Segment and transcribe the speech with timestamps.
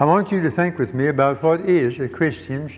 [0.00, 2.70] I want you to think with me about what is a Christian's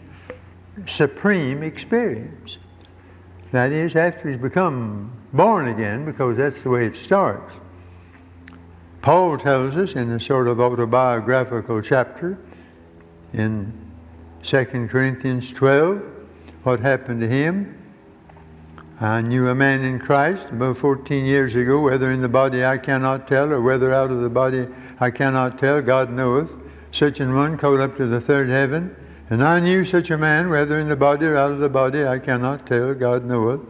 [0.86, 2.56] supreme experience.
[3.52, 7.54] That is, after he's become born again, because that's the way it starts.
[9.03, 12.38] Paul tells us in a sort of autobiographical chapter
[13.34, 13.71] in
[14.45, 16.00] 2 Corinthians 12
[16.62, 17.77] what happened to him.
[18.98, 22.79] I knew a man in Christ about 14 years ago, whether in the body I
[22.79, 24.66] cannot tell, or whether out of the body
[24.98, 26.50] I cannot tell, God knoweth.
[26.93, 28.94] Such an one called up to the third heaven.
[29.30, 32.05] And I knew such a man, whether in the body or out of the body,
[32.05, 33.61] I cannot tell, God knoweth.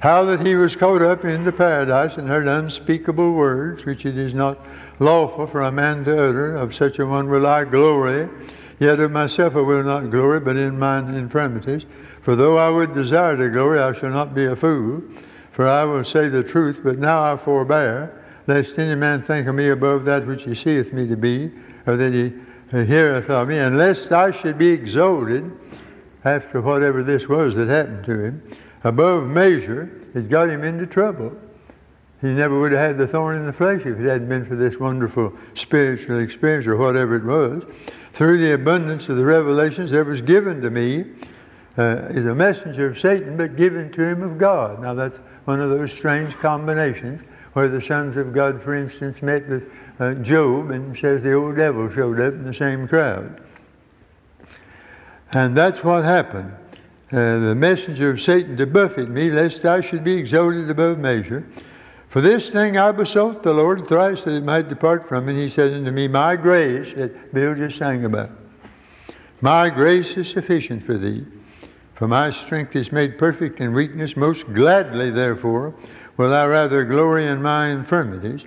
[0.00, 4.34] How that he was caught up into paradise and heard unspeakable words, which it is
[4.34, 4.58] not
[4.98, 6.56] lawful for a man to utter.
[6.56, 8.28] Of such a one will I glory.
[8.78, 11.86] Yet of myself I will not glory, but in mine infirmities.
[12.22, 15.02] For though I would desire to glory, I shall not be a fool,
[15.52, 19.54] for I will say the truth, but now I forbear, lest any man think of
[19.54, 21.50] me above that which he seeth me to be,
[21.86, 22.34] or that he
[22.70, 25.50] heareth of me, and lest I should be exalted
[26.24, 28.42] after whatever this was that happened to him,
[28.84, 31.32] above measure, it got him into trouble.
[32.20, 34.56] He never would have had the thorn in the flesh if it hadn't been for
[34.56, 37.62] this wonderful spiritual experience or whatever it was.
[38.14, 41.04] Through the abundance of the revelations that was given to me,
[41.78, 44.80] uh, is a messenger of Satan, but given to him of God.
[44.80, 47.20] Now that's one of those strange combinations
[47.52, 49.64] where the sons of God, for instance, met with
[49.98, 53.40] uh, Job and says the old devil showed up in the same crowd.
[55.32, 56.52] And that's what happened.
[57.12, 61.46] Uh, the messenger of Satan to buffet me, lest I should be exalted above measure.
[62.08, 65.32] For this thing I besought the Lord thrice that it might depart from me.
[65.32, 68.30] And he said unto me, My grace, that Bill just sang about,
[69.40, 71.24] my grace is sufficient for thee.
[71.94, 74.16] For my strength is made perfect in weakness.
[74.16, 75.74] Most gladly, therefore,
[76.16, 78.42] will I rather glory in my infirmities.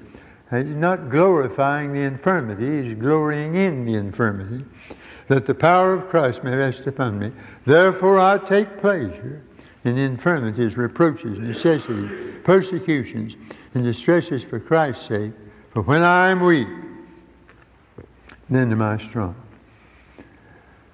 [0.52, 4.66] He's not glorifying the infirmity, he's glorying in the infirmity,
[5.28, 7.32] that the power of Christ may rest upon me.
[7.66, 9.44] Therefore, I take pleasure
[9.84, 13.36] in infirmities, reproaches, necessities, persecutions,
[13.76, 15.32] and distresses for Christ's sake.
[15.74, 16.68] For when I am weak,
[18.50, 19.36] then am I strong.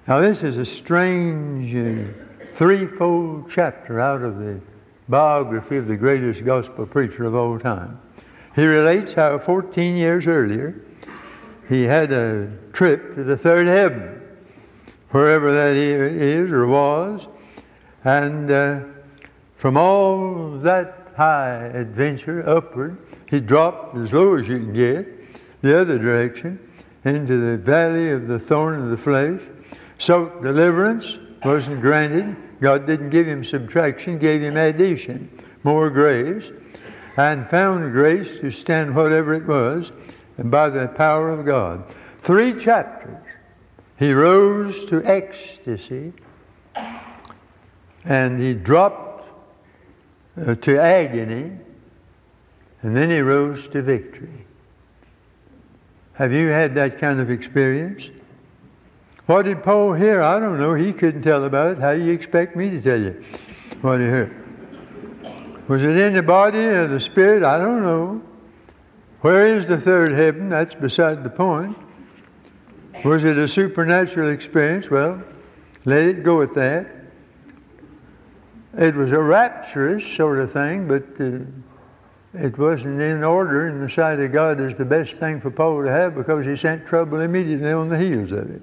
[0.06, 1.74] Now, this is a strange.
[1.74, 2.12] Uh,
[2.56, 4.58] threefold chapter out of the
[5.08, 8.00] biography of the greatest gospel preacher of all time.
[8.56, 10.74] He relates how 14 years earlier
[11.68, 14.22] he had a trip to the third heaven,
[15.10, 17.26] wherever that is or was,
[18.04, 18.80] and uh,
[19.56, 22.96] from all that high adventure upward,
[23.26, 25.06] he dropped as low as you can get,
[25.60, 26.58] the other direction,
[27.04, 29.40] into the valley of the thorn of the flesh.
[29.98, 32.34] So deliverance wasn't granted.
[32.62, 35.30] God didn't give him subtraction, gave him addition,
[35.62, 36.44] more grace,
[37.16, 39.90] and found grace to stand whatever it was,
[40.36, 41.82] and by the power of God.
[42.22, 43.16] Three chapters.
[43.98, 46.12] He rose to ecstasy,
[48.04, 49.28] and he dropped
[50.40, 51.52] uh, to agony,
[52.82, 54.44] and then he rose to victory.
[56.12, 58.04] Have you had that kind of experience?
[59.24, 60.22] What did Paul hear?
[60.22, 60.74] I don't know.
[60.74, 61.78] He couldn't tell about it.
[61.78, 63.22] How do you expect me to tell you
[63.80, 64.45] what he heard?
[65.68, 67.42] Was it in the body or the spirit?
[67.42, 68.22] I don't know.
[69.22, 70.48] Where is the third heaven?
[70.48, 71.76] That's beside the point.
[73.04, 74.88] Was it a supernatural experience?
[74.88, 75.20] Well,
[75.84, 76.86] let it go at that.
[78.78, 81.40] It was a rapturous sort of thing, but uh,
[82.34, 85.82] it wasn't in order in the sight of God is the best thing for Paul
[85.82, 88.62] to have because he sent trouble immediately on the heels of it.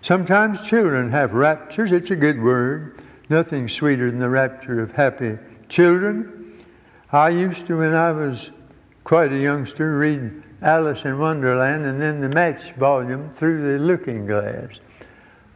[0.00, 1.92] Sometimes children have raptures.
[1.92, 3.02] It's a good word.
[3.28, 5.36] Nothing sweeter than the rapture of happy
[5.74, 6.64] children.
[7.10, 8.50] I used to, when I was
[9.02, 14.24] quite a youngster, read Alice in Wonderland and then the match volume through the looking
[14.24, 14.78] glass.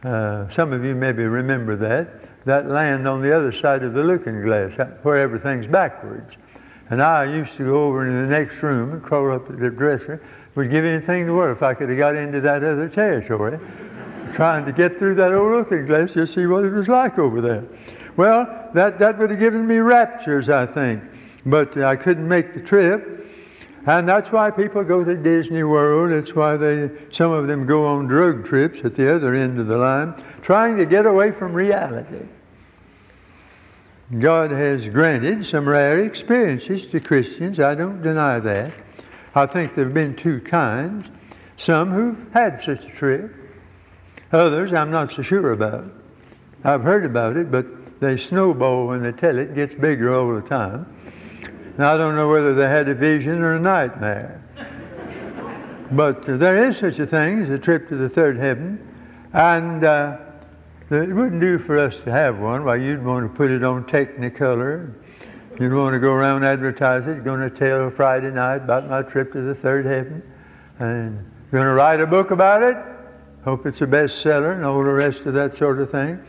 [0.03, 2.45] Uh, some of you maybe remember that.
[2.45, 6.35] That land on the other side of the looking glass, where everything's backwards.
[6.89, 9.69] And I used to go over in the next room and crawl up to the
[9.69, 10.21] dresser.
[10.55, 13.57] Would give anything to work if I could have got into that other territory
[14.33, 17.39] trying to get through that old looking glass to see what it was like over
[17.39, 17.63] there.
[18.17, 21.03] Well, that, that would have given me raptures, I think.
[21.45, 23.27] But I couldn't make the trip.
[23.85, 26.11] And that's why people go to Disney World.
[26.11, 29.67] It's why they, some of them go on drug trips at the other end of
[29.67, 32.25] the line, trying to get away from reality.
[34.19, 37.59] God has granted some rare experiences to Christians.
[37.59, 38.73] I don't deny that.
[39.35, 41.07] I think there have been two kinds.
[41.57, 43.33] Some who've had such a trip,
[44.31, 45.85] Others I'm not so sure about.
[46.63, 47.65] I've heard about it, but
[47.99, 50.85] they snowball when they tell it, gets bigger all the time.
[51.77, 54.41] Now I don't know whether they had a vision or a nightmare.
[55.91, 58.79] But uh, there is such a thing as a trip to the third heaven,
[59.33, 60.17] and uh,
[60.91, 62.63] it wouldn't do for us to have one.
[62.63, 64.93] Why, you'd want to put it on Technicolor.
[65.59, 67.23] You'd want to go around advertise it.
[67.23, 70.21] Going to tell Friday night about my trip to the third heaven,
[70.77, 72.77] and going to write a book about it.
[73.43, 76.19] Hope it's a bestseller and all the rest of that sort of thing.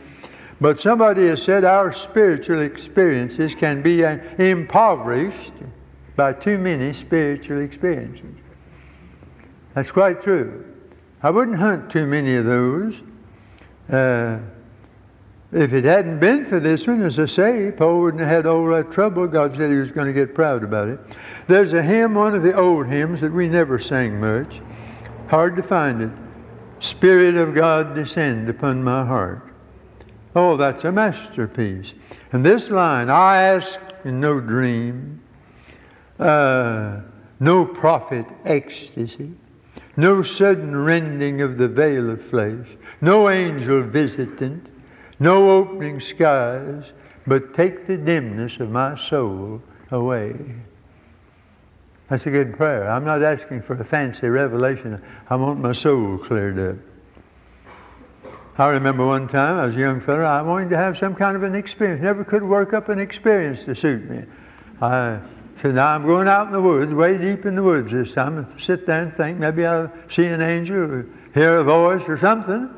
[0.61, 5.53] But somebody has said our spiritual experiences can be uh, impoverished
[6.15, 8.35] by too many spiritual experiences.
[9.73, 10.63] That's quite true.
[11.23, 12.93] I wouldn't hunt too many of those.
[13.91, 14.37] Uh,
[15.51, 18.67] if it hadn't been for this one, as I say, Paul wouldn't have had all
[18.67, 19.27] that trouble.
[19.27, 20.99] God said he was going to get proud about it.
[21.47, 24.61] There's a hymn, one of the old hymns that we never sang much.
[25.27, 26.11] Hard to find it.
[26.79, 29.50] Spirit of God, descend upon my heart.
[30.35, 31.93] Oh, that's a masterpiece.
[32.31, 35.21] And this line, I ask in no dream,
[36.19, 37.01] uh,
[37.39, 39.31] no prophet ecstasy,
[39.97, 42.67] no sudden rending of the veil of flesh,
[43.01, 44.67] no angel visitant,
[45.19, 46.91] no opening skies,
[47.27, 49.61] but take the dimness of my soul
[49.91, 50.33] away.
[52.09, 52.89] That's a good prayer.
[52.89, 55.01] I'm not asking for a fancy revelation.
[55.29, 56.90] I want my soul cleared up.
[58.57, 60.23] I remember one time I was a young fellow.
[60.23, 62.01] I wanted to have some kind of an experience.
[62.01, 64.23] Never could work up an experience to suit me.
[64.81, 65.19] I
[65.61, 68.37] said, now I'm going out in the woods, way deep in the woods this time,
[68.37, 72.17] and sit there and think maybe I'll see an angel or hear a voice or
[72.17, 72.69] something.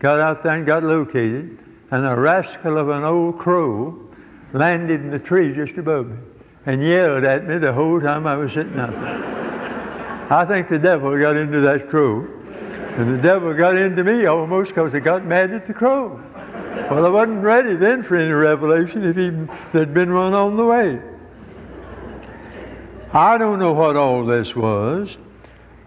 [0.00, 1.58] Got out there and got located,
[1.90, 4.08] and a rascal of an old crow
[4.52, 6.16] landed in the tree just above me
[6.66, 10.26] and yelled at me the whole time I was sitting out there.
[10.30, 12.28] I think the devil got into that crow.
[12.96, 16.20] And the devil got into me almost because he got mad at the crow.
[16.90, 19.16] Well, I wasn't ready then for any revelation if
[19.72, 21.00] there'd been one on the way.
[23.12, 25.16] I don't know what all this was.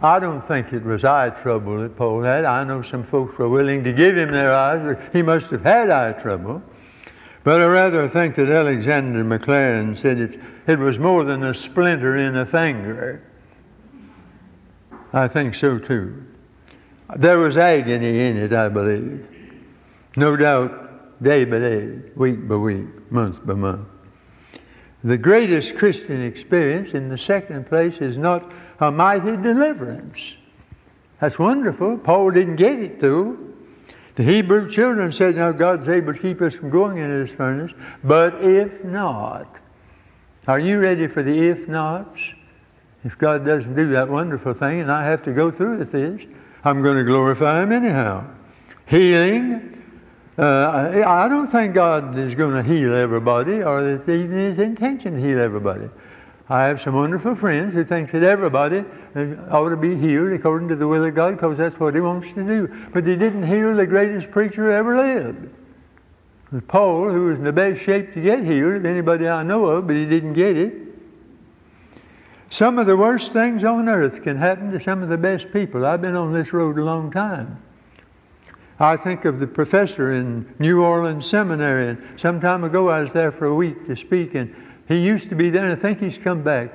[0.01, 2.44] I don't think it was eye trouble that Paul had.
[2.44, 4.97] I know some folks were willing to give him their eyes.
[5.13, 6.61] He must have had eye trouble.
[7.44, 12.17] But I rather think that Alexander Maclaren said it, it was more than a splinter
[12.17, 13.21] in a finger.
[15.13, 16.25] I think so too.
[17.15, 19.27] There was agony in it, I believe.
[20.15, 23.88] No doubt, day by day, week by week, month by month.
[25.03, 30.17] The greatest Christian experience, in the second place, is not a mighty deliverance.
[31.19, 31.97] That's wonderful.
[31.97, 33.38] Paul didn't get it, though.
[34.15, 37.71] The Hebrew children said, Now God's able to keep us from going into this furnace,
[38.03, 39.55] but if not,
[40.47, 42.17] are you ready for the if nots?
[43.03, 46.21] If God doesn't do that wonderful thing and I have to go through with this,
[46.63, 48.25] I'm going to glorify Him anyhow.
[48.86, 49.69] Healing.
[50.38, 54.60] Uh, I don't think God is going to heal everybody or that it's even His
[54.60, 55.89] intention to heal everybody.
[56.50, 58.83] I have some wonderful friends who think that everybody
[59.51, 62.27] ought to be healed according to the will of God because that's what He wants
[62.36, 62.89] to do.
[62.94, 65.50] But He didn't heal the greatest preacher who ever lived.
[66.62, 69.88] Paul, who was in the best shape to get healed of anybody I know of,
[69.88, 70.74] but he didn't get it.
[72.53, 75.88] Some of the worst things on earth can happen to some of the best people.
[75.88, 77.59] I've been on this road a long time.
[78.79, 83.11] I think of the professor in New Orleans Seminary, and some time ago I was
[83.11, 84.53] there for a week to speak, and
[84.88, 86.71] he used to be there, and I think he's come back.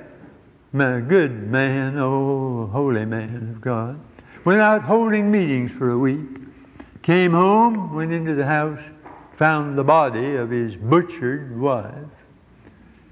[0.73, 3.97] Man, good man, oh, holy man of God.
[4.43, 6.27] Went out holding meetings for a week.
[7.03, 8.81] Came home, went into the house,
[9.37, 11.95] found the body of his butchered wife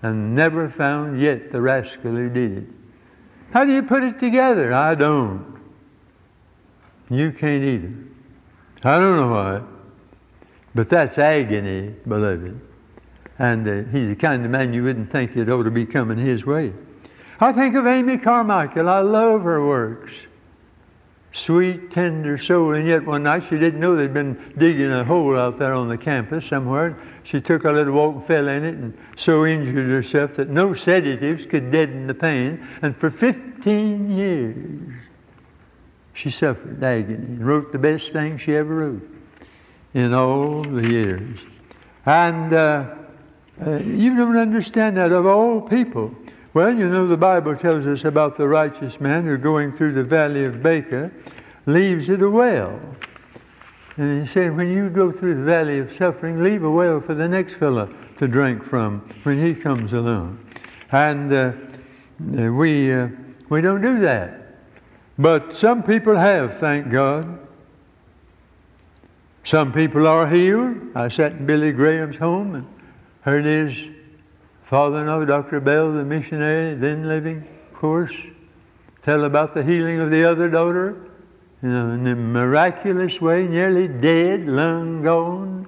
[0.01, 2.63] and never found yet the rascal who did it.
[3.51, 4.73] How do you put it together?
[4.73, 5.57] I don't.
[7.09, 7.93] You can't either.
[8.83, 9.61] I don't know why.
[10.75, 12.59] But that's agony, beloved.
[13.39, 16.17] And uh, he's the kind of man you wouldn't think it ought to be coming
[16.17, 16.73] his way.
[17.39, 18.89] I think of Amy Carmichael.
[18.89, 20.11] I love her works.
[21.33, 22.73] Sweet, tender soul.
[22.73, 25.87] And yet one night she didn't know they'd been digging a hole out there on
[25.87, 26.97] the campus somewhere.
[27.23, 30.73] She took a little walk and fell in it and so injured herself that no
[30.73, 32.65] sedatives could deaden the pain.
[32.81, 34.93] And for 15 years,
[36.13, 39.09] she suffered agony and wrote the best thing she ever wrote
[39.93, 41.39] in all the years.
[42.05, 42.95] And uh,
[43.65, 46.15] uh, you don't understand that of all people.
[46.57, 50.03] Well, you know, the Bible tells us about the righteous man who, going through the
[50.03, 51.11] valley of Baca,
[51.67, 52.81] leaves it a well.
[53.97, 57.13] And he said, when you go through the valley of suffering, leave a well for
[57.13, 60.39] the next fellow to drink from when he comes along.
[60.91, 61.51] And uh,
[62.51, 63.09] we, uh,
[63.49, 64.57] we don't do that.
[65.19, 67.37] But some people have, thank God.
[69.43, 70.75] Some people are healed.
[70.95, 72.67] I sat in Billy Graham's home and
[73.21, 73.95] heard his
[74.69, 75.59] father-in-law, Dr.
[75.59, 78.13] Bell, the missionary, then living, of course,
[79.07, 80.97] Tell about the healing of the other daughter
[81.63, 85.65] you know, in a miraculous way, nearly dead, lung gone,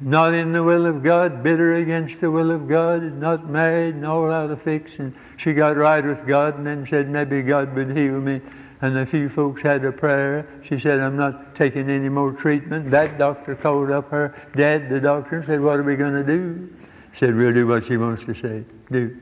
[0.00, 4.04] not in the will of God, bitter against the will of God, not married, and
[4.04, 4.98] all out of fix.
[4.98, 8.40] And she got right with God and then said, maybe God would heal me.
[8.80, 10.44] And a few folks had a prayer.
[10.64, 12.90] She said, I'm not taking any more treatment.
[12.90, 16.24] That doctor called up her dad, the doctor, and said, what are we going to
[16.24, 16.68] do?
[17.14, 18.64] Said, we'll do what she wants to say.
[18.90, 19.16] Do.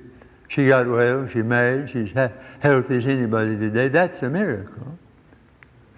[0.48, 1.28] She got well.
[1.28, 1.90] She married.
[1.90, 3.88] She's ha- healthy as anybody today.
[3.88, 4.98] That's a miracle.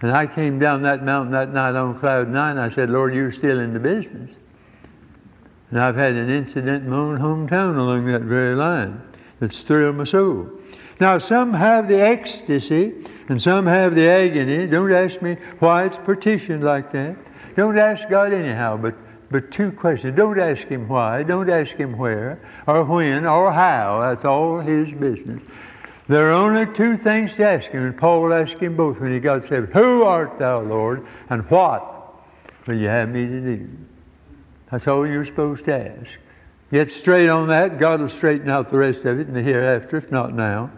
[0.00, 2.56] And I came down that mountain that night on cloud nine.
[2.56, 4.34] I said, Lord, you're still in the business.
[5.70, 9.02] And I've had an incident in my own hometown along that very line
[9.40, 10.48] that's thrilled my soul.
[11.00, 12.94] Now, some have the ecstasy
[13.28, 14.66] and some have the agony.
[14.66, 17.16] Don't ask me why it's partitioned like that.
[17.56, 18.94] Don't ask God anyhow, but,
[19.30, 20.16] but two questions.
[20.16, 21.22] Don't ask Him why.
[21.22, 24.00] Don't ask Him where, or when, or how.
[24.00, 25.42] That's all His business.
[26.08, 29.20] There are only two things to ask Him, and Paul asked Him both when he
[29.20, 29.72] got saved.
[29.72, 32.14] Who art thou, Lord, and what
[32.66, 33.68] will you have me to do?
[34.70, 36.10] That's all you're supposed to ask.
[36.70, 37.78] Get straight on that.
[37.78, 40.70] God will straighten out the rest of it in the hereafter, if not now.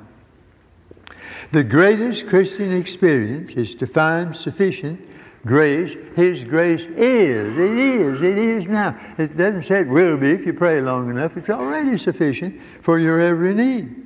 [1.52, 5.00] The greatest Christian experience is to find sufficient
[5.47, 5.97] grace.
[6.16, 7.56] His grace is.
[7.56, 8.20] It is.
[8.20, 8.99] It is now.
[9.18, 11.37] It doesn't say it will be if you pray long enough.
[11.37, 13.97] It's already sufficient for your every need.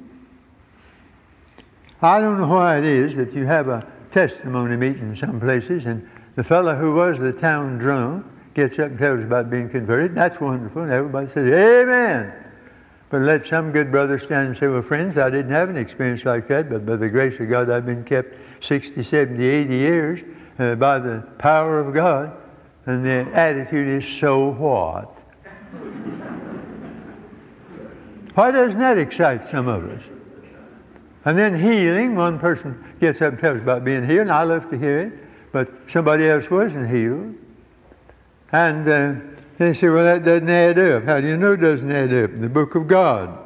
[2.02, 5.86] I don't know why it is that you have a testimony meeting in some places
[5.86, 10.14] and the fellow who was the town drunk gets up and tells about being converted.
[10.14, 10.82] That's wonderful.
[10.82, 12.32] And everybody says, Amen.
[13.10, 16.24] But let some good brother stand and say, Well, friends, I didn't have an experience
[16.24, 20.20] like that, but by the grace of God, I've been kept 60, 70, 80 years
[20.58, 22.32] uh, by the power of God.
[22.86, 25.10] And the attitude is, So what?
[28.34, 30.02] Why doesn't that excite some of us?
[31.24, 34.68] And then healing, one person gets up and tells about being healed, and I love
[34.70, 35.12] to hear it,
[35.52, 37.34] but somebody else wasn't healed.
[38.52, 39.14] And uh,
[39.58, 41.04] they say, well, that doesn't add up.
[41.04, 42.30] How do you know it doesn't add up?
[42.30, 43.38] In the book of God.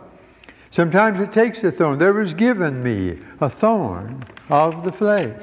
[0.71, 1.99] Sometimes it takes a thorn.
[1.99, 5.41] There was given me a thorn of the flesh.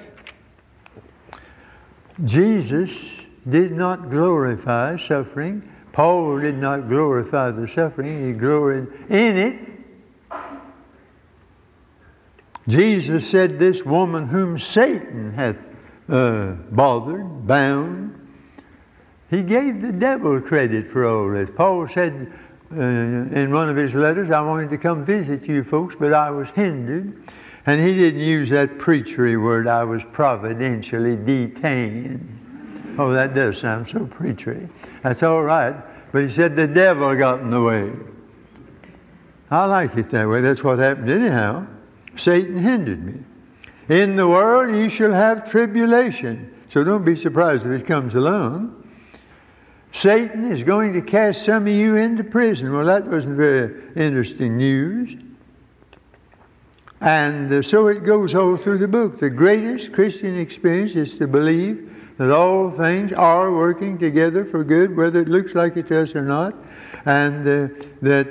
[2.24, 2.92] Jesus
[3.50, 5.70] did not glorify suffering.
[5.92, 8.28] Paul did not glorify the suffering.
[8.28, 9.60] He gloried in it.
[12.68, 15.58] Jesus said, This woman whom Satan hath
[16.10, 18.14] uh, bothered, bound,
[19.30, 21.50] he gave the devil credit for all this.
[21.56, 22.32] Paul said
[22.72, 26.32] uh, in one of his letters, I wanted to come visit you folks, but I
[26.32, 27.24] was hindered.
[27.66, 32.96] And he didn't use that preachery word, I was providentially detained.
[33.00, 34.70] Oh, that does sound so preachery.
[35.04, 35.76] That's all right.
[36.12, 37.92] But he said the devil got in the way.
[39.52, 40.42] I like it that way.
[40.42, 41.66] That's what happened anyhow.
[42.16, 43.16] Satan hindered me.
[43.90, 46.54] In the world ye shall have tribulation.
[46.72, 48.84] So don't be surprised if it comes along.
[49.92, 52.72] Satan is going to cast some of you into prison.
[52.72, 55.16] Well, that wasn't very interesting news.
[57.02, 59.20] And uh, so it goes all through the book.
[59.20, 64.96] The greatest Christian experience is to believe that all things are working together for good,
[64.96, 66.56] whether it looks like it to us or not,
[67.06, 67.68] and uh,
[68.02, 68.28] that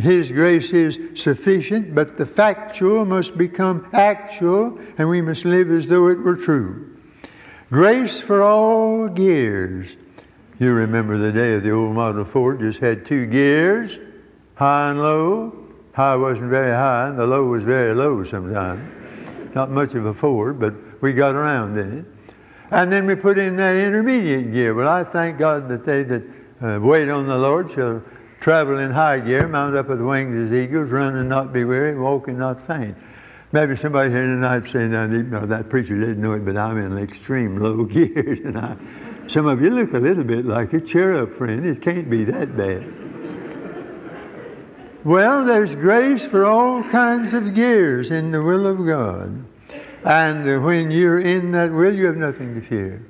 [0.00, 5.86] His grace is sufficient, but the factual must become actual, and we must live as
[5.86, 6.96] though it were true.
[7.70, 9.94] Grace for all gears.
[10.58, 13.98] You remember the day of the old Model Ford just had two gears,
[14.54, 15.65] high and low.
[15.96, 19.54] High wasn't very high, and the low was very low sometimes.
[19.54, 22.04] Not much of a Ford, but we got around in it.
[22.70, 24.74] And then we put in that intermediate gear.
[24.74, 26.22] Well, I thank God that they that
[26.60, 28.02] uh, wait on the Lord shall
[28.40, 31.98] travel in high gear, mount up with wings as eagles, run and not be weary,
[31.98, 32.94] walk and not faint.
[33.52, 34.90] Maybe somebody here tonight saying,
[35.30, 38.76] no, that preacher didn't know it, but I'm in extreme low gear tonight.
[39.28, 40.88] Some of you look a little bit like it.
[40.88, 41.64] Cheer up, friend.
[41.64, 43.05] It can't be that bad.
[45.06, 49.44] Well, there's grace for all kinds of gears in the will of God.
[50.04, 53.06] And when you're in that will, you have nothing to fear.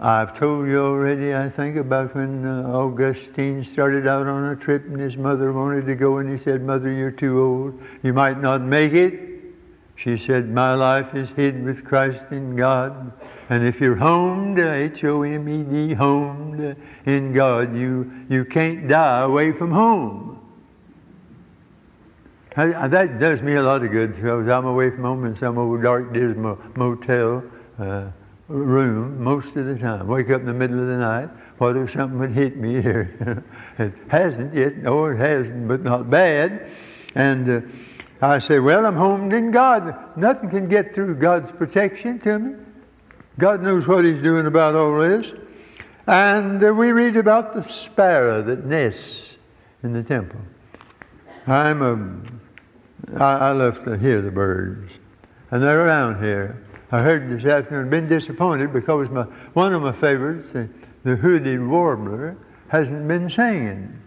[0.00, 4.86] I've told you already, I think, about when uh, Augustine started out on a trip
[4.86, 7.82] and his mother wanted to go and he said, Mother, you're too old.
[8.02, 9.20] You might not make it.
[9.96, 13.12] She said, My life is hid with Christ in God.
[13.50, 16.74] And if you're homed, H-O-M-E-D, homed
[17.04, 20.37] in God, you, you can't die away from home.
[22.66, 25.80] That does me a lot of good because I'm away from home in some old
[25.80, 27.44] dark dismal motel
[27.78, 28.08] uh,
[28.48, 30.08] room most of the time.
[30.08, 31.28] Wake up in the middle of the night.
[31.58, 33.44] What if something would hit me here?
[33.78, 34.76] it hasn't yet.
[34.78, 36.68] No, it hasn't, but not bad.
[37.14, 37.60] And uh,
[38.20, 40.16] I say, well, I'm homed in God.
[40.16, 42.56] Nothing can get through God's protection to me.
[43.38, 45.32] God knows what he's doing about all this.
[46.08, 49.36] And uh, we read about the sparrow that nests
[49.84, 50.40] in the temple.
[51.46, 52.47] I'm a,
[53.16, 54.92] I, I love to hear the birds.
[55.50, 56.62] And they're around here.
[56.90, 60.66] I heard this afternoon, been disappointed because my, one of my favorites, uh,
[61.04, 62.36] the, the hooded warbler,
[62.68, 64.00] hasn't been singing.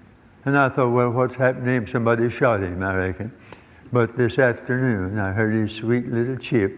[0.45, 1.87] And I thought, well, what's happening?
[1.87, 3.31] Somebody shot him, I reckon.
[3.91, 6.75] But this afternoon, I heard his sweet little chip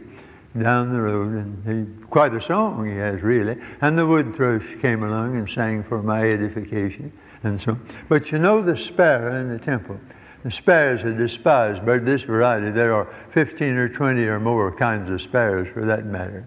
[0.62, 3.58] down the road, and he, quite a song he has, really.
[3.82, 7.12] And the wood thrush came along and sang for my edification,
[7.44, 7.77] and so.
[8.10, 10.00] But you know the sparrow in the temple.
[10.43, 12.05] The sparrows are despised bird.
[12.05, 16.45] This variety, there are 15 or 20 or more kinds of sparrows, for that matter.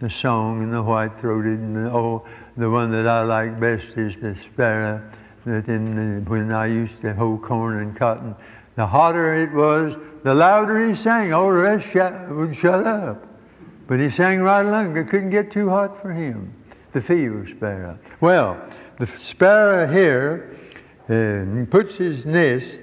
[0.00, 2.26] The song and the white-throated, and the, oh,
[2.56, 5.00] the one that I like best is the sparrow
[5.46, 8.34] that in when I used to hoe corn and cotton,
[8.74, 11.32] the hotter it was, the louder he sang.
[11.32, 11.94] All the rest
[12.30, 13.26] would shut up.
[13.86, 14.96] But he sang right along.
[14.96, 16.52] It couldn't get too hot for him.
[16.92, 17.98] The field sparrow.
[18.20, 18.60] Well,
[18.98, 20.56] the sparrow here
[21.08, 22.80] uh, puts his nest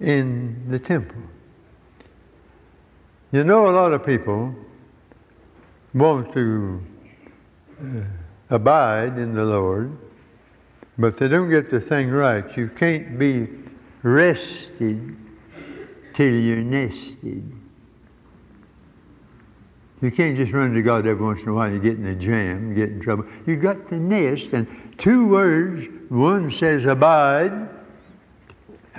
[0.00, 1.22] in the temple.
[3.32, 4.54] You know, a lot of people
[5.94, 6.80] want to
[7.80, 8.02] uh,
[8.50, 9.96] abide in the Lord,
[10.98, 12.44] but they don't get the thing right.
[12.56, 13.48] You can't be
[14.02, 15.16] rested
[16.14, 17.52] till you're nested.
[20.02, 21.70] You can't just run to God every once in a while.
[21.70, 23.26] You get in a jam, you get in trouble.
[23.46, 24.66] You got to nest, and
[24.98, 25.86] two words.
[26.08, 27.68] One says abide.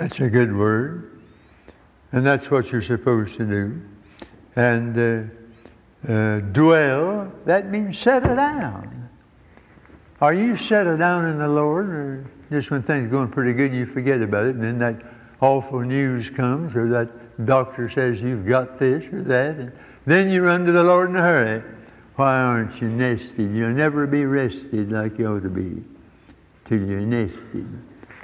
[0.01, 1.22] That's a good word,
[2.12, 3.79] and that's what you're supposed to do.
[4.55, 4.98] And
[6.08, 7.31] uh, uh, dwell.
[7.46, 9.08] That means settle down.
[10.20, 13.75] Are you settled down in the Lord, or just when things are going pretty good,
[13.75, 15.03] you forget about it, and then that
[15.39, 19.72] awful news comes, or that doctor says you've got this or that, and
[20.08, 21.63] then you run to the Lord in a hurry.
[22.15, 23.55] Why aren't you nested?
[23.55, 25.84] You'll never be rested like you ought to be
[26.65, 27.67] till you're nested,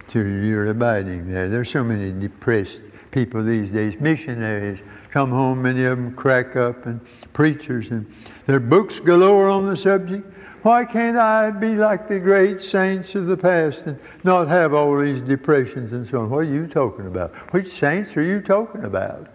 [0.08, 1.50] till you're abiding there.
[1.50, 4.00] There's so many depressed people these days.
[4.00, 4.80] Missionaries
[5.12, 7.00] come home, many of them crack up, and
[7.34, 8.12] preachers, and
[8.46, 10.26] their books galore on the subject.
[10.63, 15.00] Why can't I be like the great saints of the past and not have all
[15.00, 16.30] these depressions and so on?
[16.30, 17.34] What are you talking about?
[17.54, 19.28] Which saints are you talking about?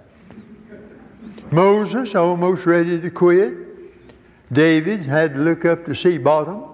[1.50, 3.54] Moses almost ready to quit.
[4.52, 6.64] David had to look up to see bottom.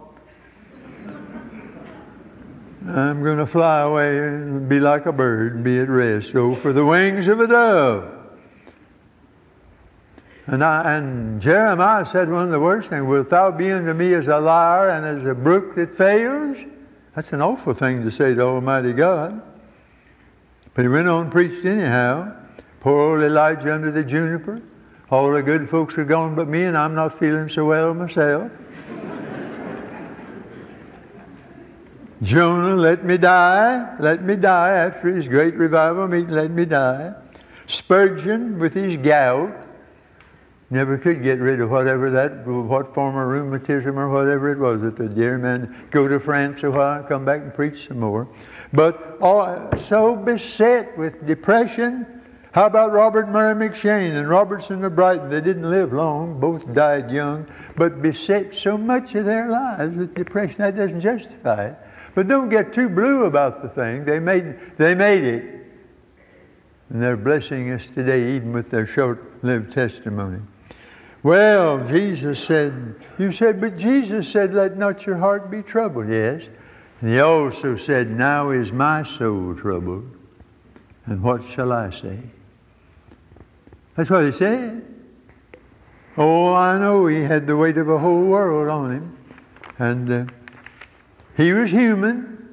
[2.89, 6.33] I'm going to fly away and be like a bird and be at rest.
[6.33, 8.15] So for the wings of a dove.
[10.47, 14.15] And, I, and Jeremiah said one of the worst things, Wilt thou be unto me
[14.15, 16.57] as a liar and as a brook that fails?
[17.15, 19.43] That's an awful thing to say to Almighty God.
[20.73, 22.35] But he went on and preached anyhow.
[22.81, 24.63] Poor old Elijah under the juniper.
[25.11, 28.51] All the good folks are gone but me, and I'm not feeling so well myself.
[32.23, 37.15] Jonah, let me die, let me die after his great revival meeting, let me die.
[37.69, 39.55] Spurgeon with his gout
[40.71, 44.81] never could get rid of whatever that, what form of rheumatism or whatever it was
[44.81, 48.29] that the dear man go to France a while, come back and preach some more.
[48.73, 52.07] But all, so beset with depression.
[52.51, 55.31] How about Robert Murray McCheyne and Robertson of Brighton?
[55.31, 60.15] They didn't live long, both died young, but beset so much of their lives with
[60.15, 60.57] depression.
[60.59, 61.79] That doesn't justify it.
[62.19, 64.05] But don't get too blue about the thing.
[64.05, 65.45] They made, they made it.
[66.91, 70.41] And they're blessing us today, even with their short lived testimony.
[71.23, 76.09] Well, Jesus said, you said, but Jesus said, let not your heart be troubled.
[76.09, 76.43] Yes.
[77.03, 80.11] And he also said, now is my soul troubled.
[81.07, 82.19] And what shall I say?
[83.95, 84.85] That's what he said.
[86.17, 89.19] Oh, I know he had the weight of a whole world on him.
[89.79, 90.25] And uh,
[91.39, 92.53] he was human.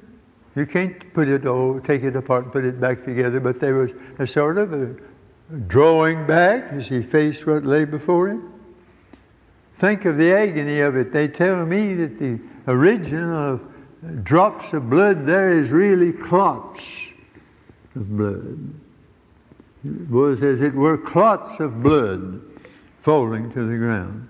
[0.54, 3.74] You can't put it all, take it apart and put it back together, but there
[3.74, 4.94] was a sort of a
[5.66, 8.52] drawing back as he faced what lay before him.
[9.78, 11.12] Think of the agony of it.
[11.12, 13.60] They tell me that the origin of
[14.22, 16.80] drops of blood there is really clots
[17.96, 18.72] of blood.
[19.84, 22.40] It was as it were clots of blood
[23.00, 24.28] falling to the ground.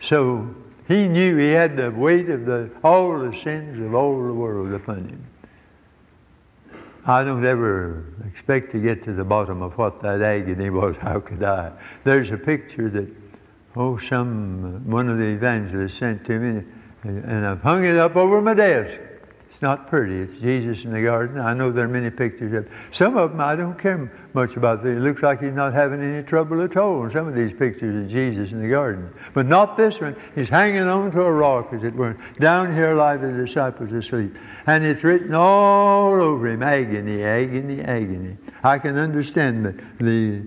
[0.00, 0.54] So
[0.90, 4.72] he knew he had the weight of the, all the sins of all the world
[4.72, 5.24] upon him.
[7.06, 10.96] I don't ever expect to get to the bottom of what that agony was.
[11.00, 11.70] How could I?
[12.02, 13.08] There's a picture that
[13.76, 16.64] oh, some, one of the evangelists sent to me,
[17.04, 18.98] and I've hung it up over my desk.
[19.60, 20.20] It's not pretty.
[20.20, 21.38] It's Jesus in the garden.
[21.38, 22.72] I know there are many pictures of it.
[22.92, 24.86] Some of them I don't care much about.
[24.86, 28.02] It looks like he's not having any trouble at all in some of these pictures
[28.02, 29.12] of Jesus in the garden.
[29.34, 30.16] But not this one.
[30.34, 32.16] He's hanging on to a rock, as it were.
[32.38, 34.34] Down here lie the disciples asleep.
[34.66, 38.38] And it's written all over him, agony, agony, agony.
[38.62, 39.72] I can understand the,
[40.04, 40.42] the,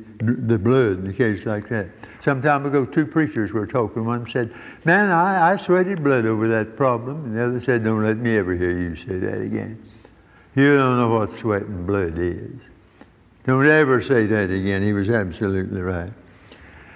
[0.47, 1.89] the blood in case like that.
[2.23, 4.05] Some time ago, two preachers were talking.
[4.05, 4.53] One said,
[4.85, 7.25] Man, I, I sweated blood over that problem.
[7.25, 9.83] And the other said, Don't let me ever hear you say that again.
[10.55, 12.61] You don't know what sweating blood is.
[13.45, 14.83] Don't ever say that again.
[14.83, 16.13] He was absolutely right.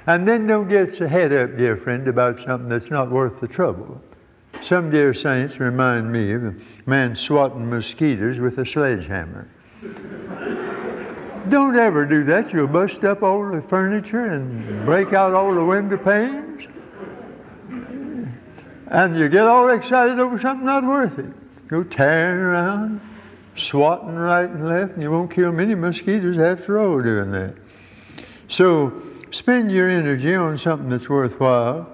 [0.06, 3.48] And then don't get your head up, dear friend, about something that's not worth the
[3.48, 4.02] trouble.
[4.62, 9.50] Some dear saints remind me of a man swatting mosquitoes with a sledgehammer.
[11.50, 12.52] Don't ever do that.
[12.52, 16.68] You'll bust up all the furniture and break out all the window panes.
[18.88, 21.68] And you get all excited over something not worth it.
[21.68, 23.02] Go tearing around,
[23.56, 27.56] swatting right and left, and you won't kill many mosquitoes after all doing that.
[28.48, 31.88] So spend your energy on something that's worthwhile.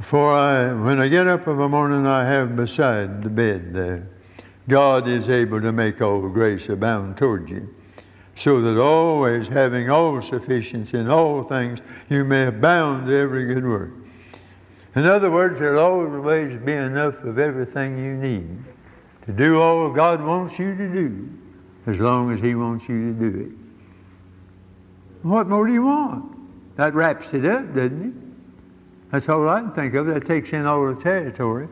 [0.00, 4.08] For I, when I get up of a morning, I have beside the bed there.
[4.68, 7.74] God is able to make all grace abound toward you
[8.38, 13.64] so that always having all sufficiency in all things, you may abound to every good
[13.64, 13.90] work.
[14.94, 18.64] In other words, there'll always be enough of everything you need
[19.26, 21.28] to do all God wants you to do,
[21.86, 23.58] as long as He wants you to do it.
[25.22, 26.76] What more do you want?
[26.76, 29.12] That wraps it up, doesn't it?
[29.12, 30.06] That's all I can think of.
[30.06, 31.68] That takes in all the territory.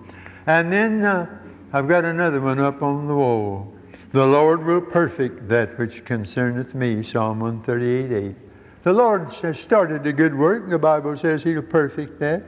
[0.47, 1.27] And then uh,
[1.73, 3.73] I've got another one up on the wall.
[4.13, 8.37] The Lord will perfect that which concerneth me, Psalm 138, 8.
[8.85, 10.71] The Lord has started a good work.
[10.71, 12.43] The Bible says he'll perfect that.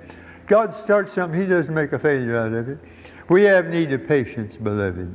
[0.47, 2.79] God starts something, he doesn't make a failure out of it.
[3.29, 5.15] We have need of patience, beloved.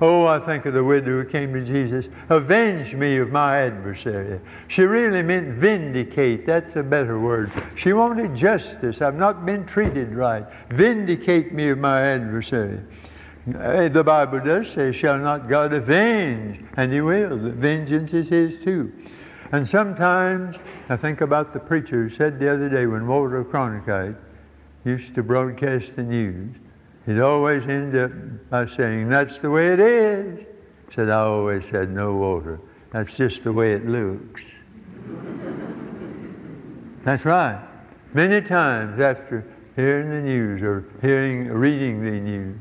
[0.00, 2.08] Oh, I think of the widow who came to Jesus.
[2.28, 4.40] Avenge me of my adversary.
[4.68, 6.46] She really meant vindicate.
[6.46, 7.52] That's a better word.
[7.74, 9.02] She wanted justice.
[9.02, 10.46] I've not been treated right.
[10.70, 12.80] Vindicate me of my adversary.
[13.52, 16.60] The Bible does say, shall not God avenge?
[16.76, 17.36] And he will.
[17.38, 18.92] The vengeance is his too.
[19.52, 20.56] And sometimes
[20.90, 24.16] I think about the preacher who said the other day when Walter Cronkite
[24.84, 26.54] used to broadcast the news,
[27.06, 28.10] he'd always end up
[28.50, 30.46] by saying, that's the way it is.
[30.94, 32.60] Said, I always said, no, Walter,
[32.92, 34.42] that's just the way it looks.
[37.04, 37.62] that's right.
[38.12, 39.44] Many times after
[39.76, 42.58] hearing the news or hearing, reading the news,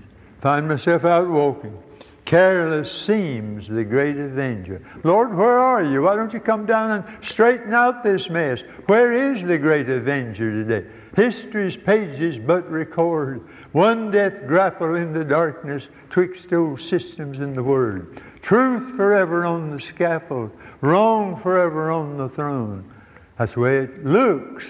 [0.47, 1.77] Find myself out walking.
[2.23, 4.81] Careless seems the great avenger.
[5.03, 6.03] Lord, where are you?
[6.03, 8.61] Why don't you come down and straighten out this mess?
[8.85, 10.87] Where is the great avenger today?
[11.17, 17.61] History's pages but record one death grapple in the darkness twixt old systems in the
[17.61, 18.21] word.
[18.41, 22.89] Truth forever on the scaffold, wrong forever on the throne.
[23.37, 24.65] That's the way it looks.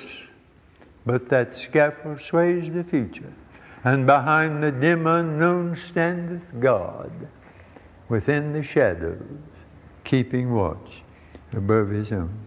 [1.05, 3.31] But that scaffold sways the future
[3.83, 7.11] and behind the dim unknown standeth God
[8.09, 9.21] within the shadows,
[10.03, 11.03] keeping watch
[11.53, 12.37] above his own.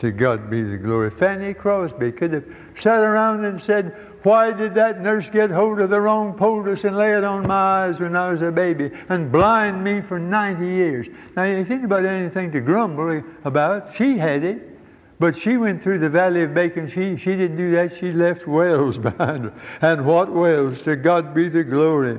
[0.00, 1.10] To God be the glory.
[1.10, 5.88] Fanny Crosby could have sat around and said, Why did that nurse get hold of
[5.88, 9.32] the wrong poultice and lay it on my eyes when I was a baby and
[9.32, 11.06] blind me for 90 years?
[11.34, 14.75] Now, if anybody had anything to grumble about, she had it.
[15.18, 16.88] But she went through the valley of Baca.
[16.88, 17.96] She, she didn't do that.
[17.96, 19.54] She left wells behind her.
[19.80, 20.82] And what wells?
[20.82, 22.18] To God be the glory.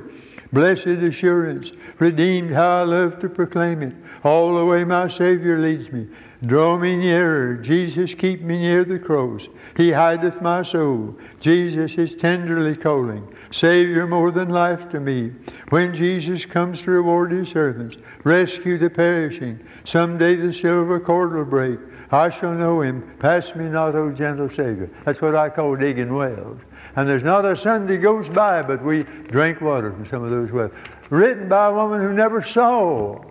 [0.52, 1.70] Blessed assurance.
[1.98, 3.94] Redeemed, how I love to proclaim it.
[4.24, 6.08] All the way my Savior leads me.
[6.46, 7.54] Draw me nearer.
[7.56, 9.42] Jesus, keep me near the cross.
[9.76, 11.16] He hideth my soul.
[11.40, 13.26] Jesus is tenderly calling.
[13.50, 15.32] Savior more than life to me.
[15.70, 19.58] When Jesus comes to reward his servants, rescue the perishing.
[19.84, 21.80] Someday the silver cord will break.
[22.10, 23.16] I shall know him.
[23.18, 24.90] Pass me not, O gentle Savior.
[25.04, 26.58] That's what I call digging wells.
[26.96, 30.50] And there's not a Sunday goes by but we drink water from some of those
[30.50, 30.72] wells.
[31.10, 33.22] Written by a woman who never saw.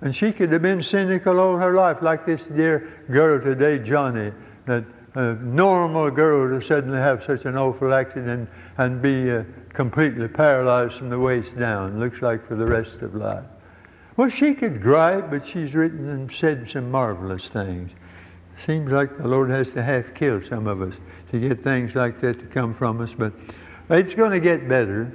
[0.00, 4.34] And she could have been cynical all her life, like this dear girl today, Joni,
[4.66, 10.26] that a normal girl to suddenly have such an awful accident and be uh, completely
[10.28, 13.44] paralyzed from the waist down, looks like for the rest of life.
[14.16, 17.90] Well, she could gripe, but she's written and said some marvelous things.
[18.64, 20.94] Seems like the Lord has to half kill some of us
[21.32, 23.32] to get things like that to come from us, but
[23.90, 25.12] it's going to get better.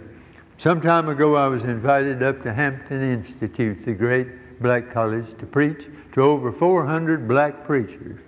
[0.58, 5.46] Some time ago, I was invited up to Hampton Institute, the great black college, to
[5.46, 8.20] preach to over 400 black preachers.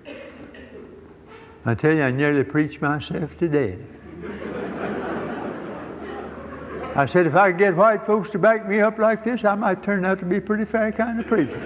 [1.65, 3.79] I tell you, I nearly preached myself to death.
[6.93, 9.55] I said, if I could get white folks to back me up like this, I
[9.55, 11.57] might turn out to be a pretty fair kind of preacher.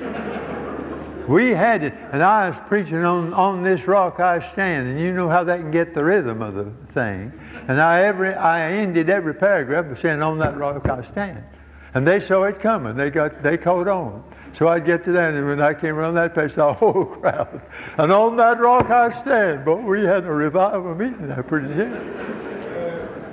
[1.27, 5.11] We had it, and I was preaching on, on this rock I stand, and you
[5.11, 7.33] know how that can get the rhythm of the thing.
[7.67, 11.43] And I every I ended every paragraph by saying, "On that rock I stand,"
[11.95, 12.95] and they saw it coming.
[12.95, 14.23] They got they caught on.
[14.53, 17.59] So I'd get to that, and when I came around that place, the whole crowd,
[17.97, 19.65] and on that rock I stand.
[19.65, 22.54] But we had a revival meeting there pretty good.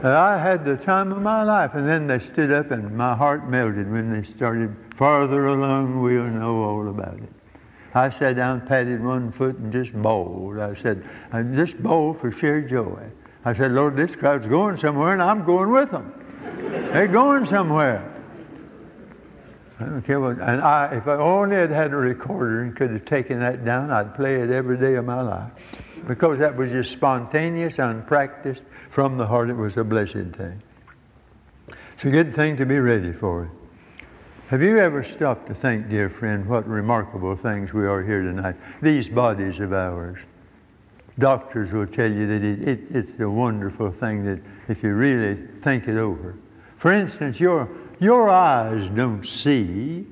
[0.04, 1.74] I had the time of my life.
[1.74, 6.02] And then they stood up, and my heart melted when they started farther along.
[6.02, 7.32] We'll know all about it.
[7.94, 10.58] I sat down, patted one foot, and just bawled.
[10.58, 13.02] I said, I just bowled for sheer joy.
[13.44, 16.12] I said, Lord, this crowd's going somewhere, and I'm going with them.
[16.92, 18.08] They're going somewhere.
[19.78, 20.38] I don't care what.
[20.38, 23.90] And I, if I only had had a recorder and could have taken that down,
[23.90, 25.50] I'd play it every day of my life.
[26.06, 29.50] Because that was just spontaneous, unpracticed, from the heart.
[29.50, 30.62] It was a blessed thing.
[31.94, 33.50] It's a good thing to be ready for it.
[34.48, 38.56] Have you ever stopped to think, dear friend, what remarkable things we are here tonight?
[38.82, 40.18] These bodies of ours.
[41.18, 45.38] Doctors will tell you that it, it, it's a wonderful thing that if you really
[45.62, 46.34] think it over.
[46.76, 50.06] For instance, your, your eyes don't see.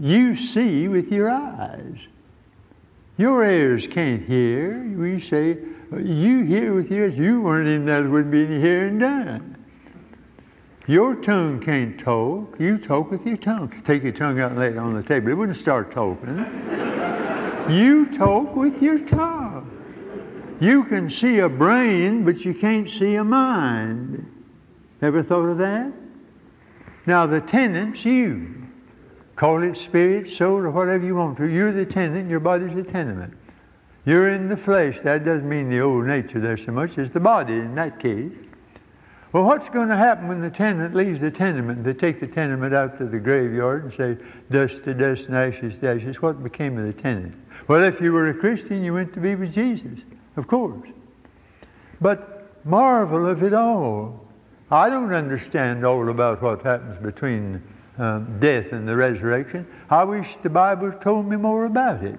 [0.00, 1.98] You see with your eyes.
[3.18, 4.82] Your ears can't hear.
[4.96, 5.58] We say,
[5.98, 7.16] you hear with your ears.
[7.16, 9.56] You weren't there, there wouldn't be any hearing done.
[10.86, 12.56] Your tongue can't talk.
[12.60, 13.82] You talk with your tongue.
[13.86, 15.30] Take your tongue out and lay it on the table.
[15.30, 16.36] It wouldn't start talking.
[17.70, 19.72] you talk with your tongue.
[20.60, 24.24] You can see a brain, but you can't see a mind.
[25.02, 25.92] Ever thought of that?
[27.06, 28.55] Now, the tenant's you.
[29.36, 31.46] Call it spirit, soul, or whatever you want to.
[31.46, 33.34] You're the tenant, your body's the tenement.
[34.06, 34.98] You're in the flesh.
[35.00, 36.96] That doesn't mean the old nature there so much.
[36.96, 38.32] as the body in that case.
[39.32, 41.84] Well, what's going to happen when the tenant leaves the tenement?
[41.84, 45.76] They take the tenement out to the graveyard and say, dust to dust and ashes
[45.78, 46.22] to ashes.
[46.22, 47.34] What became of the tenant?
[47.68, 49.98] Well, if you were a Christian, you went to be with Jesus,
[50.36, 50.88] of course.
[52.00, 54.24] But marvel of it all.
[54.70, 57.62] I don't understand all about what happens between
[57.98, 59.66] um, death and the resurrection.
[59.90, 62.18] I wish the Bible told me more about it.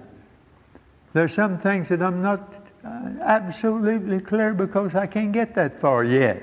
[1.12, 6.04] There's some things that I'm not uh, absolutely clear because I can't get that far
[6.04, 6.42] yet.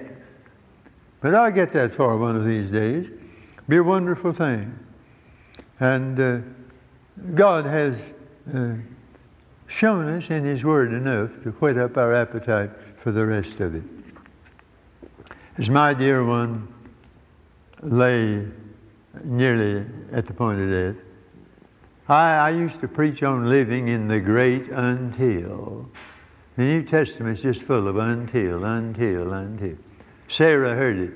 [1.21, 3.07] But I'll get that far one of these days.
[3.67, 4.77] Be a wonderful thing.
[5.79, 6.39] And uh,
[7.33, 7.97] God has
[8.53, 8.73] uh,
[9.67, 12.69] shown us in His Word enough to whet up our appetite
[13.01, 13.83] for the rest of it.
[15.57, 16.67] As my dear one
[17.81, 18.45] lay
[19.23, 21.03] nearly at the point of death,
[22.07, 25.89] I, I used to preach on living in the great until.
[26.57, 29.75] The New Testament is just full of until, until, until.
[30.27, 31.13] Sarah heard it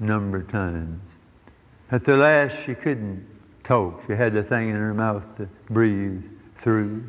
[0.00, 1.00] a number of times.
[1.90, 3.26] At the last, she couldn't
[3.62, 4.02] talk.
[4.06, 6.22] She had the thing in her mouth to breathe
[6.58, 7.04] through.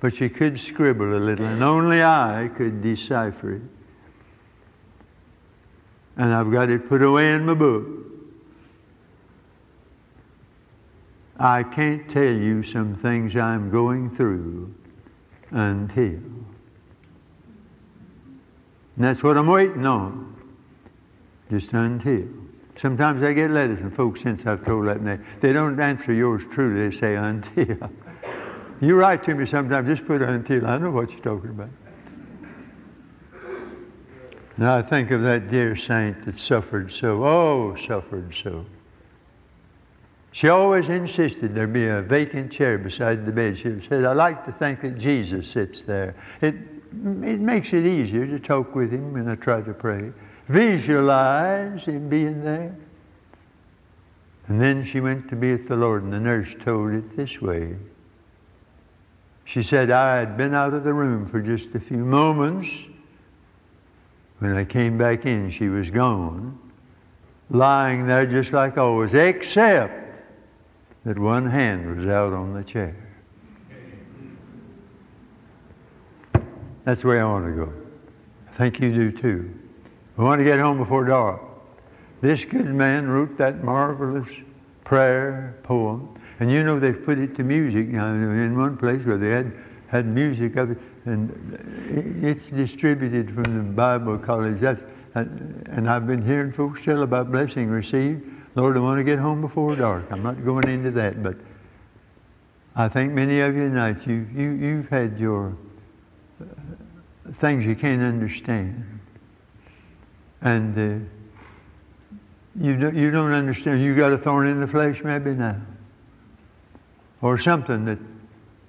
[0.00, 3.62] But she could scribble a little, and only I could decipher it.
[6.16, 8.11] And I've got it put away in my book.
[11.38, 14.74] I can't tell you some things I'm going through
[15.50, 16.20] until.
[18.96, 20.34] And that's what I'm waiting on
[21.50, 22.28] just until.
[22.76, 26.12] Sometimes I get letters from folks since I've told that, and they, they don't answer
[26.12, 26.88] yours truly.
[26.88, 27.90] They say until.
[28.80, 30.66] you write to me sometimes, just put until.
[30.66, 31.68] I know what you're talking about.
[34.56, 38.64] Now I think of that dear saint that suffered so, oh, suffered so.
[40.32, 43.56] She always insisted there be a vacant chair beside the bed.
[43.58, 46.14] She said, I like to think that Jesus sits there.
[46.40, 46.54] It,
[46.94, 50.12] it makes it easier to talk with him when I try to pray
[50.48, 52.74] visualize him being there.
[54.48, 57.40] And then she went to be with the Lord, and the nurse told it this
[57.40, 57.76] way.
[59.44, 62.68] She said, I had been out of the room for just a few moments.
[64.40, 66.58] When I came back in, she was gone,
[67.50, 70.01] lying there just like always, except
[71.04, 72.96] that one hand was out on the chair.
[76.84, 77.72] That's the way I want to go.
[78.48, 79.54] I think you do too.
[80.16, 81.40] We want to get home before dark.
[82.20, 84.28] This good man wrote that marvelous
[84.84, 86.08] prayer poem.
[86.40, 89.52] And you know they've put it to music now in one place where they had,
[89.88, 90.78] had music of it.
[91.04, 94.60] And it's distributed from the Bible college.
[94.60, 94.82] That's,
[95.14, 98.22] and I've been hearing folks tell about blessing received.
[98.54, 100.04] Lord, I want to get home before dark.
[100.10, 101.36] I'm not going into that, but
[102.76, 105.56] I think many of you tonight, you, you, you've had your
[106.40, 106.44] uh,
[107.34, 109.00] things you can't understand.
[110.42, 111.06] And uh,
[112.60, 113.82] you, do, you don't understand.
[113.82, 115.56] You got a thorn in the flesh maybe now.
[117.22, 117.98] Or something that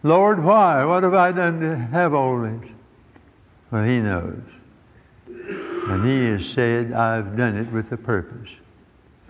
[0.04, 0.84] Lord, why?
[0.84, 2.70] What have I done to have all this?
[3.72, 4.42] Well, he knows.
[5.26, 8.50] And he has said, I've done it with a purpose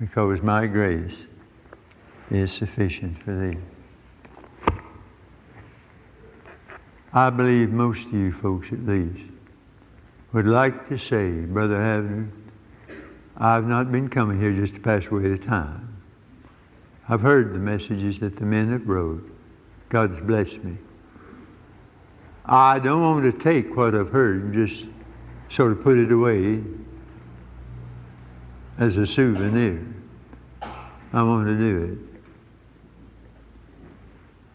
[0.03, 1.15] because my grace
[2.29, 3.57] is sufficient for thee.
[7.13, 9.31] I believe most of you folks at least
[10.33, 12.29] would like to say, Brother Havner,
[13.37, 15.95] I've not been coming here just to pass away the time.
[17.07, 19.23] I've heard the messages that the men have wrote.
[19.87, 20.77] God's blessed me.
[22.45, 24.85] I don't want to take what I've heard and just
[25.49, 26.61] sort of put it away
[28.77, 29.92] as a souvenir.
[31.13, 32.13] I want to do it.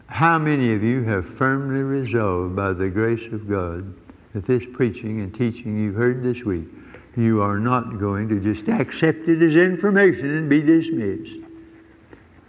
[0.07, 3.93] How many of you have firmly resolved by the grace of God
[4.33, 6.67] that this preaching and teaching you've heard this week,
[7.15, 11.45] you are not going to just accept it as information and be dismissed?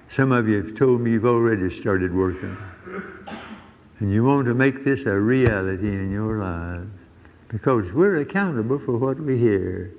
[0.09, 2.57] Some of you have told me you've already started working.
[4.01, 6.91] And you want to make this a reality in your lives
[7.49, 9.93] because we're accountable for what we hear.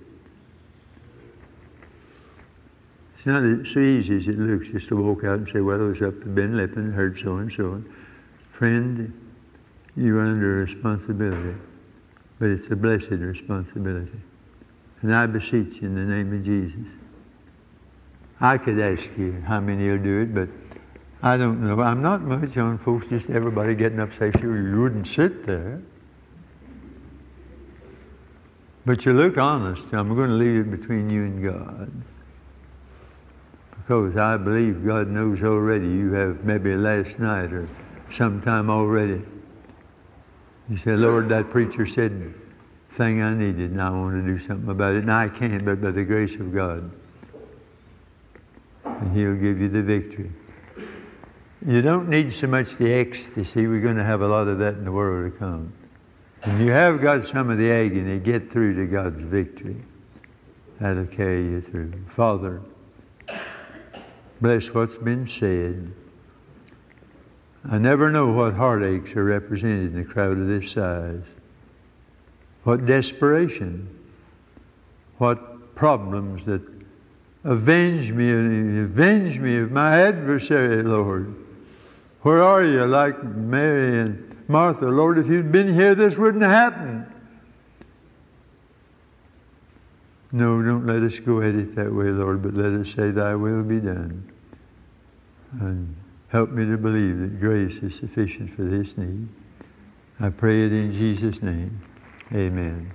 [3.22, 5.90] It's not so easy as it looks just to walk out and say, well, I
[5.90, 7.84] was up to Ben Lippen, heard so and so.
[8.54, 9.14] Friend,
[9.96, 11.56] you're under responsibility,
[12.40, 14.20] but it's a blessed responsibility.
[15.04, 16.80] And I beseech you in the name of Jesus.
[18.40, 20.50] I could ask you how many will do it, but
[21.22, 21.80] I don't know.
[21.80, 25.80] I'm not much on folks, just everybody getting up say, sure, you wouldn't sit there.
[28.84, 29.84] But you look honest.
[29.92, 32.04] I'm going to leave it between you and God.
[33.92, 37.68] Because I believe God knows already you have maybe last night or
[38.10, 39.22] sometime already.
[40.70, 42.34] You say, Lord, that preacher said
[42.94, 45.00] thing I needed and I want to do something about it.
[45.00, 46.90] And I can't, but by the grace of God.
[48.86, 50.32] And he'll give you the victory.
[51.68, 53.68] You don't need so much the ecstasy.
[53.68, 55.74] We're going to have a lot of that in the world to come.
[56.46, 59.84] When you have got some of the agony, get through to God's victory.
[60.80, 61.92] That'll carry you through.
[62.16, 62.62] Father,
[64.42, 65.94] bless what's been said.
[67.70, 71.22] I never know what heartaches are represented in a crowd of this size.
[72.64, 73.88] What desperation.
[75.20, 76.62] What problems that
[77.44, 78.32] avenge me,
[78.84, 81.36] avenge me of my adversary, Lord.
[82.24, 82.86] Where are you?
[82.86, 84.86] Like Mary and Martha.
[84.86, 87.06] Lord, if you'd been here, this wouldn't have happened.
[90.32, 93.36] No, don't let us go at it that way, Lord, but let us say, Thy
[93.36, 94.31] will be done.
[95.60, 95.96] And
[96.30, 99.28] help me to believe that grace is sufficient for this need.
[100.20, 101.82] I pray it in Jesus' name.
[102.34, 102.94] Amen.